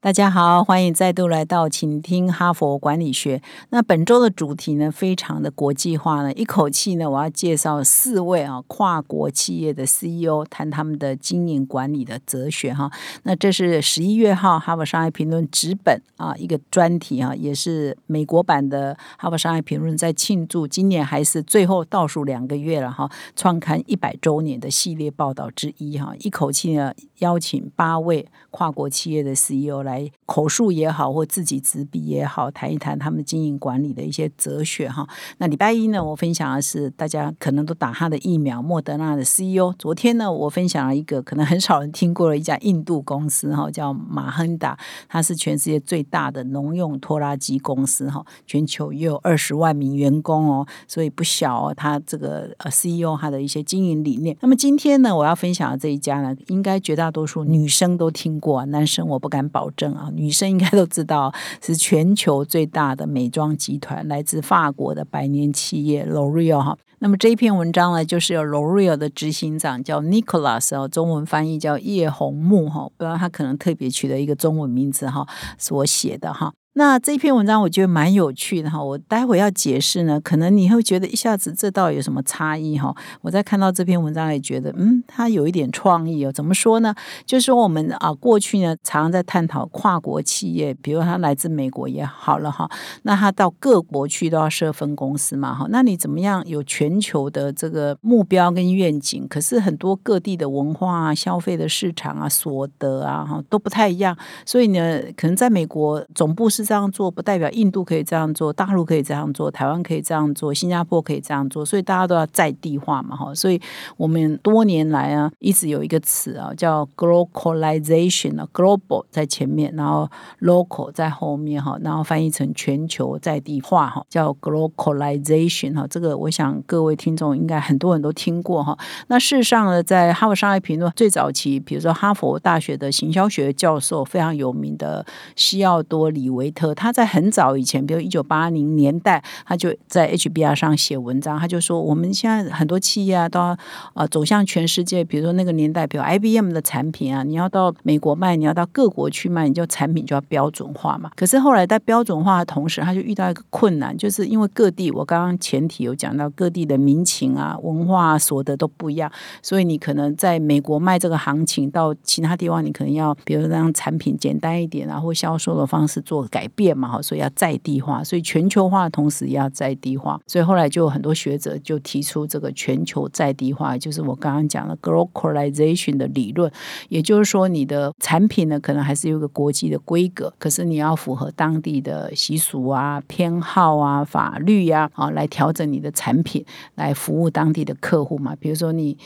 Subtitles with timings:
[0.00, 3.42] 大家好，欢迎再度来到，请听哈佛管理学。
[3.70, 12.88] 那本周的主题呢，非常的国际化呢，一口气呢，我要介绍四位啊跨国企业的 CEO，谈他们的经营管理的哲学哈。
[13.24, 26.14] 那这是十一月号《哈佛商业评论》纸本啊一个专题哈，也是美国版的《哈佛商业评论》在庆祝今年还是最后倒数两个月了哈，创刊一百周年的系列报道之一哈。
[26.20, 29.87] 一口气呢，邀请八位跨国企业的 CEO。
[29.88, 35.08] 来口述也好，或自己执笔也好，谈一谈他们经营管理的一些哲学哈。
[35.38, 39.74] 那礼拜一呢，我分享的是大家可能都打他的疫苗，莫德纳的 CEO。
[39.78, 44.78] 昨天呢，我分享了一个可能很少人听过的一家印度公司哈，叫马亨达，
[45.08, 51.74] 它是全世界最大的农用拖拉机公司哈，全球也有二十万名员工哦，所以不小哦。
[51.74, 54.36] 他这个呃 CEO 他的一些经营理念。
[54.40, 59.70] 那么今天呢，我要分享的这一家呢，应该绝大多数女生都听过，男生我不敢保。
[59.78, 66.76] 证啊，女生应该都知道，是全球最大的美妆集团，来自法国的百年企业 L'Oreal 哈。
[66.98, 75.24] 那么这一篇文章呢，就是由 L'Oreal 的执行长叫 Nicholas 哦，中文翻译叫叶红木哈，不知道他可能特别取了一个中文名字哈，
[75.56, 76.52] 所写的哈。
[76.78, 82.94] 那这篇文章我觉得蛮有趣的哈，我待会要解释呢，可能你会觉得一下子这到底有什么差异哈？
[83.20, 86.30] 我在看到这篇文章也觉得，嗯，它有一点创意哦。
[86.30, 86.94] 怎么说呢？
[87.26, 92.70] 就是我们啊，过去呢常常在探讨跨国企业，比如它来自美国也好了哈，
[93.02, 95.66] 那它到各国去都要设分公司嘛哈。
[95.70, 99.26] 那你怎么样有全球的这个目标跟愿景？
[99.26, 104.16] 可是很多各地的文化啊、消费的市场啊、所得啊哈都不太一样，
[104.46, 106.67] 所以呢，可能在美国总部是。
[106.68, 113.34] 这样做不代表印度可以这样做，大陆可以这样做，台湾可以这样做，新加坡可以这样做，所以大家都要在地化嘛，哈。
[113.34, 113.58] 所以
[113.96, 120.06] 我们多年来啊，一直有一个词啊，叫 globalization 啊，global 在前面，然后
[120.42, 125.86] local 在后面哈，然后翻译成全球在地化哈，叫 globalization 哈。
[125.88, 128.78] 这个我想各位听众应该很多人都听过哈。
[129.06, 136.52] 那事实上呢，在哈佛商业评论最早期，比如说哈佛大学的行销学教授非常有名的西奥多里维。
[136.74, 143.56] 他在很早以前，比如一九八零年代，他就在 HBR 上写文章，他就说我们现在很多企业啊，都要
[143.94, 145.04] 啊走向全世界。
[145.04, 151.10] 比如说那个年代，比如 IBM 的产品啊，你要到美国卖，你要到各国去卖，你就产品就要标准化嘛。
[151.14, 159.10] 可是后来在标准化的同时，他就遇到一个困难，就是因为各地，我刚刚前提有讲到各地的民情啊、文化所得都不一样，
[159.42, 166.37] 所以你可能在美国卖这个行情，到其他地方你可能要，比如让产品简单一点啊，或销售的方式做改。
[166.38, 176.48] 改变嘛，所以要在地化，所以全球化的同时要在地化，所以后来就有很多学者就提出这个全球在地化，就是我刚刚讲的 globalization 的理论，
[176.90, 186.44] 也就是说你的产品呢可能还是有个国际的规格，可是你要符合当地的习俗啊、偏好啊、法律呀啊来调整你的产品，
[186.76, 188.36] 来服务当地的客户嘛。
[188.38, 188.96] 比如说你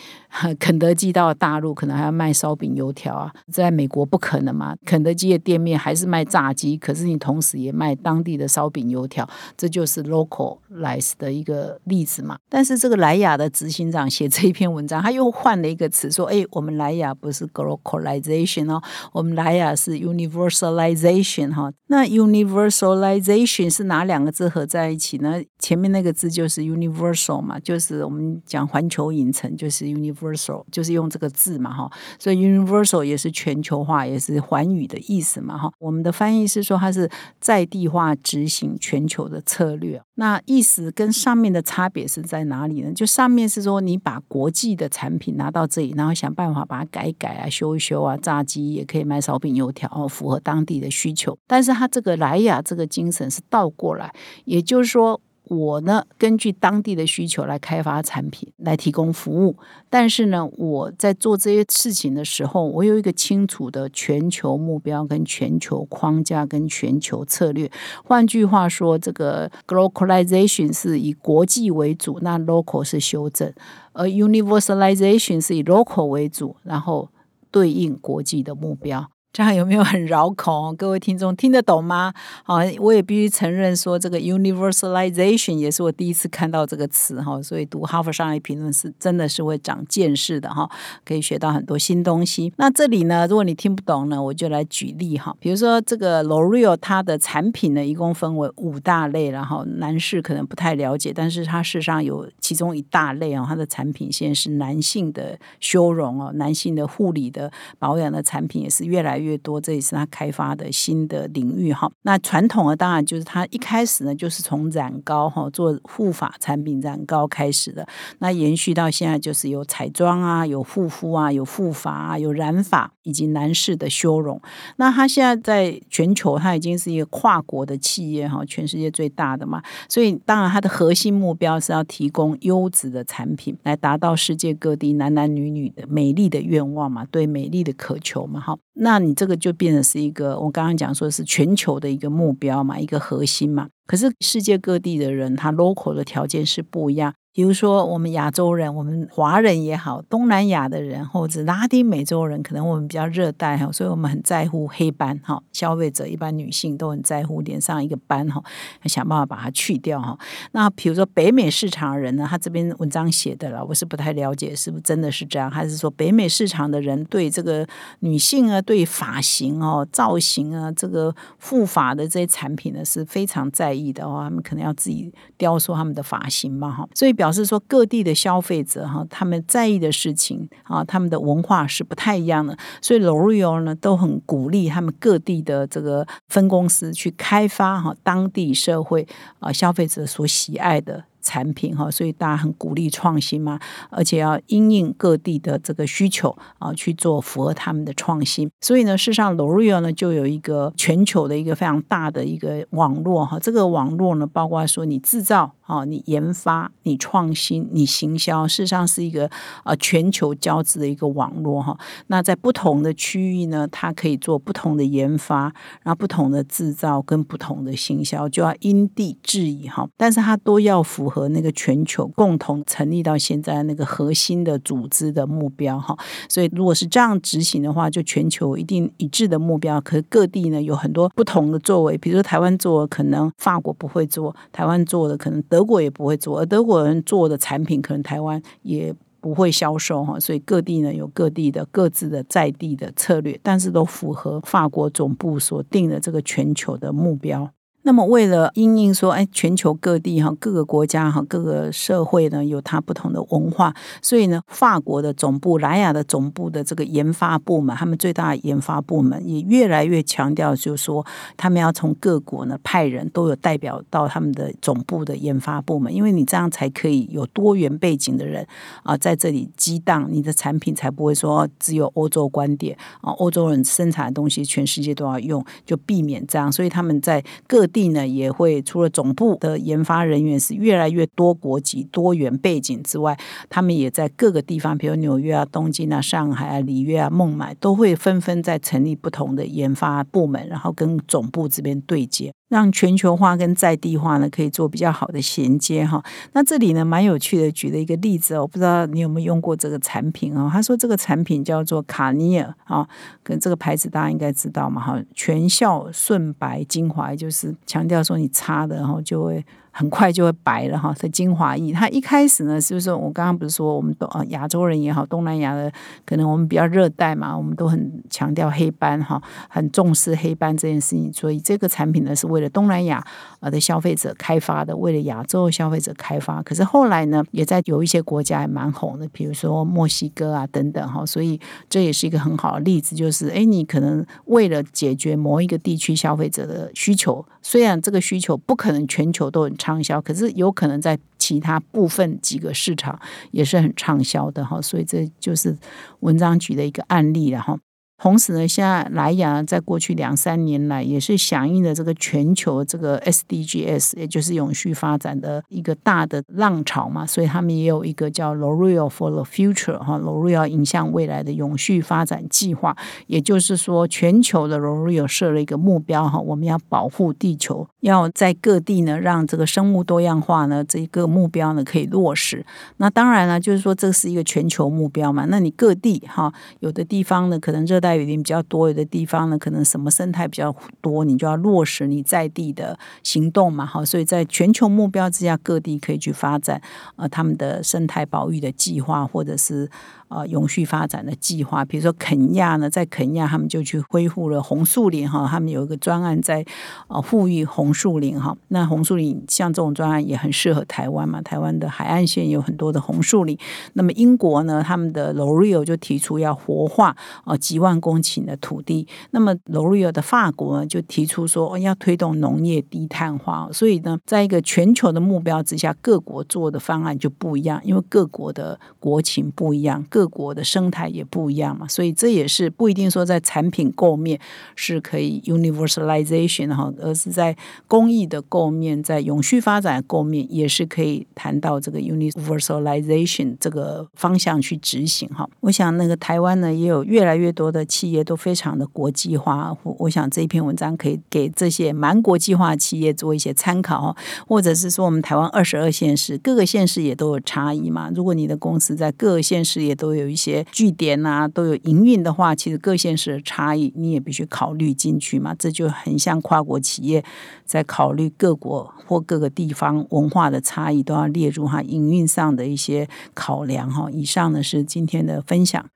[0.59, 12.37] 肯德基到大陆可能还要卖烧饼油条啊，在美国不可能嘛，肯德基的店面还是卖炸鸡，可是你同时也卖当地的烧饼油条，这就是 localize 的一个例子嘛。
[12.49, 18.83] 但是这个莱雅的执行长写这一篇文章，他又换了一个词，说：“哎，我们莱雅不是 localization 哦，
[19.13, 21.73] 我们莱雅是 universalization 哈。
[21.87, 25.41] 那 universalization 是哪两个字合在一起呢？
[25.61, 31.89] 前面那个字就是 universal 嘛，就是我们讲环球影城就是 universal，就是用这个字嘛哈。
[32.19, 35.71] 所以 universal 也是全球化，也是寰宇的意思嘛哈。
[35.79, 37.09] 我们的翻译是说它是。
[37.41, 42.93] 在地化执行全球的策略，那意思跟上面的差别是在哪里呢？
[42.93, 51.37] 就上面是说你把国际的产品拿到这里，然后想办法把它改一改啊、修一修啊，炸鸡也可以卖烧饼油条，符合当地的需求。
[51.47, 55.21] 但是它这个莱雅这个精神是倒过来，也就是说。
[55.49, 59.57] 我呢，根据当地的需求来开发产品，来提供服务。
[59.91, 67.71] 但是呢，我在做这些事情的时候，我有一个清楚的全球目标、跟全球框架、跟全球策略。
[68.05, 73.51] 换句话说，这个 globalization 是以国际为主，那 local 是修正；
[73.93, 77.11] 而 universalization 是以 local 为主，然后
[77.51, 79.12] 对应国际的目标。
[79.33, 80.75] 这样有没有很绕口？
[80.75, 82.13] 各位听众听得懂吗？
[82.45, 90.71] 好，我也必须承认说，这个 universalization 也是我第一次看到这个词哈，所以读哈佛商业评论是真的是会长见识的哈，
[91.03, 92.53] 可以学到很多新东西。
[92.59, 109.22] 那这里呢，如果你听不懂呢，我就来举例哈，比如说这个 L'Oreal 它的产品呢，一共分为五大类，然后男士可能不太了解，但是它事实上有其中一大类哦，它的产品线是男性的修容哦，男性的护理的保养的产品也是越来。
[109.23, 111.91] 越多，这也是他开发的新的领域哈。
[112.03, 117.87] 那传统的当然就是他一开始呢，就是从染膏哈做护发产品染膏开始的。
[118.19, 124.41] 那延续到现在，就是有彩妆啊，有护肤啊，有护发啊，有染发以及男士的修容。
[124.77, 129.63] 那他现在在全球，他已经是一个跨国的企业哈，全世界最大的嘛。
[129.89, 138.41] 所以当然，它的核心目标是要提供优质的产品，来达到世界各地男男女女的美丽的愿望嘛，对美丽的渴求嘛。
[138.41, 139.12] 哈，那你。
[139.15, 143.69] 这个就变成是一个，我刚刚讲说是全球的一个目标嘛，一个核心嘛。
[143.87, 147.15] 可是世界各地的人，他 local 的条件是不一样。
[147.35, 155.43] 比如说，我们亚洲人，我们华人也好，东南亚的人或者拉丁美洲人，可能我们比较热带哈，所以我们很在乎黑斑哈。
[155.51, 158.43] 消费者一般女性都很在乎脸上一个斑哈，
[158.85, 160.19] 想办法把它去掉哈。
[160.51, 167.67] 那比如说北美市场的人呢，他这边文章写的了，我是不太了解是不是真的是这样，还是说北美市场的人对这个
[168.01, 177.17] 女性啊，对发型哦、造型啊、这个护发的这些产品呢是非常在意的哦，他们可能要自己雕塑他们的发型嘛哈，所以。
[177.23, 189.07] 表示说各地的消费者哈，他们在意的事情啊，他们的文化是不太一样的，所以 L'Oreal 呢都很鼓励他们各地的这个分公司去开发哈当地社会
[189.39, 191.05] 啊消费者所喜爱的。
[191.25, 193.57] 产品哈，所以大家很鼓励创新嘛，
[193.91, 198.51] 而且要因应各地的这个需求啊去做符合他们的创新。
[198.61, 203.39] 所以呢，事实上，L'Oreal 呢就有一个全球的一个非常大的一个网络哈。
[203.39, 209.31] 这个网络呢，包括说你制造哦、你研发、你创新、你行销，事实上是一个
[209.65, 211.79] 呃全球交织的一个网络哈。
[212.09, 215.43] 那在不同的区域呢，它可以做不同的研发，
[215.85, 219.89] 然后不同的制造跟不同的行销，就要因地制宜哈。
[219.97, 221.13] 但是它都要符。
[221.13, 225.95] 合那个全球共同成立到现在那个核心的组织的目标哈，
[226.27, 229.79] 所以如果是这样执行的话，就全球一定一致的目标。
[229.83, 240.19] 可是各地呢有很多不同的作为，比如说台湾做，可能法国不会做；台湾做的可能德国也不会做，而德国人做的产品可能台湾也不会销售哈。
[240.19, 247.53] 所以各地呢有各地的各自的在地的策略，但是都符合法国总部所定的这个全球的目标。
[247.85, 261.05] 那么，为了因应说，哎，全球各地哈，各个国家哈，各个社会呢，有它不同的文化，所以呢，法国的总部、莱雅的总部的这个研发部门，他们最大的研发部门也越来越强调，就是说，
[261.37, 268.47] 他们要从各国呢派人都有代表到他们的总部的研发部门，因为你这样才可以有多元背景的人
[268.85, 277.67] 啊在这里激荡，你的产品才不会说只有欧洲观点啊，欧洲人生产的东西全世界都要用，就避免这样，所以他们在各。
[277.73, 292.33] 地呢也会除了总部的研发人员是越来越多国籍、多元背景之外，他们也在各个地方，比如纽约啊、东京啊、上海啊、里约啊、孟买，都会纷纷在成立不同的研发部门，然后跟总部这边对接。
[292.53, 296.05] 让全球化跟在地化呢，可以做比较好的衔接哈。
[296.35, 300.51] 那这里呢，蛮有趣的，举了一个例子哦，不知道你有没有用过这个产品啊？
[300.53, 302.87] 他说这个产品叫做卡尼尔啊，
[303.23, 309.43] 跟这个牌子大家应该知道嘛哈，全效顺白精华，就是强调说你擦的然后就会。
[309.75, 311.73] 很快就会白了哈，这精华液。
[311.73, 315.73] 它一开始呢，是不是我刚刚不是说我们都啊亚洲人也好，东南亚的
[316.05, 321.11] 可能我们比较热带嘛，我们都很强调黑斑哈，很重视黑斑这件事情。
[321.11, 323.03] 所以这个产品呢，是为东南亚
[323.41, 326.43] 呃的消费者开发的，为了亚洲消费者开发。
[326.43, 331.07] 可是后来呢，也在有一些国家也蛮红的，比如说墨西哥啊等等哈。
[331.07, 339.57] 所以这也是一个很好的例子，就是哎，你可能为了解决某一个地区消费者的需求，虽然这个需求不可能全球都很。
[339.63, 342.99] 畅销，可是有可能在其他部分几个市场
[343.31, 345.57] 也是很畅销的哈，所以这就是
[346.01, 347.57] 文章举的一个案例了哈。
[348.03, 362.77] 同时呢，现在莱雅在过去两三年来也是响应了这个全球这个 SDGs，也就是永续发展的一个大的浪潮嘛，所以他们也有一个叫 L'Oreal for the Future 哈，L'Oreal 影响未来的永续发展计划。
[363.07, 372.45] 也就是说，全球的 L'Oreal 设了一个目标哈，我们要保护地球，要在各地呢让这个生物多样化呢这个目标呢可以落实。
[372.79, 377.92] 那当然了，就是说这是一个全球目标嘛，那你各地哈有的地方呢可能热带。
[377.93, 386.63] 带雨林比较多，有的地方呢可能什么生态比较多，你就要落实你在地的行动嘛，哈，所以在全球目标之下，各地可以去发展
[386.97, 389.69] 呃他们的生态保育的计划，或者是。
[390.15, 396.45] 呃，永续发展的计划，比如说肯亚呢，在肯亚他们就去恢复了红树林哈，他们有一个专案在
[396.89, 398.37] 呃富裕红树林哈。
[398.49, 403.39] 那红树林像这种专案也很适合台湾嘛，台湾的海岸线有很多的红树林。
[403.73, 406.95] 那么英国呢，他们的 L'Oreal 就提出要活化
[407.25, 408.87] 呃几万公顷的土地。
[409.11, 413.51] 那么罗瑞尔的法国呢，就提出说要推动农业低碳化。
[413.53, 424.19] 所以呢，在一个全球的目标之下，各国做的方案就不一样，因为各国的国情不一样，各国的生态也不一样嘛，所以这也是不一定说在产品构面
[424.55, 427.37] 是可以 universalization 哈，而是在
[427.67, 435.29] 公益的构面，在永续发展构面也是可以谈到这个 universalization 这个方向去执行哈。
[435.41, 443.97] 我想那个台湾呢，也有越来越多的企业都非常的国际化，我我想这一篇文章可以给这些蛮国际化企业做一些参考，
[444.29, 447.91] 或者是说我们台湾二十二县市各个县市也都有差异嘛。
[447.95, 455.35] 如果你的公司在各个县市也都有一些据点啊，都有营运的话，其实各县市的差异你也必须考虑进去嘛。
[455.39, 457.03] 这就很像跨国企业
[457.47, 463.89] 在考虑各国或各个地方文化的差异，都要列入哈营运上的一些考量哈。
[463.91, 465.65] 以上呢是今天的分享。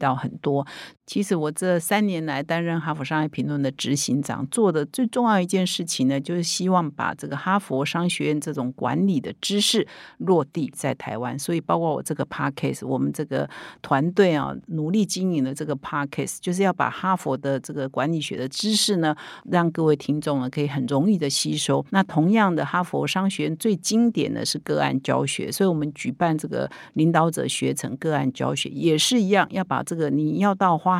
[0.00, 0.16] 到。
[0.16, 0.66] 很多，
[1.10, 9.84] 其实我这三年来担任哈佛商业评论的执行长，做的最重要一件事情呢，就是希望把这个哈佛商学院这种管理的知识
[10.18, 11.36] 落地在台湾。
[11.36, 13.50] 所以，包括我这个 podcast，我们这个
[13.82, 19.16] 团队啊，努力经营的这个 podcast，就是要把哈佛的这个管理学的知识呢，
[19.50, 21.84] 让各位听众呢可以很容易的吸收。
[21.90, 30.08] 那同样的，哈佛商学院最经典的是个案教学，所以我们举办这个领导者学成个案教学，也是一样，要把这个。
[30.08, 30.99] 你要到花